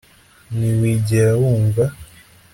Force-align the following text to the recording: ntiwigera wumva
ntiwigera 0.57 1.29
wumva 1.39 1.85